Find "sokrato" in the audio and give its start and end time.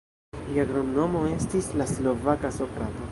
2.61-3.09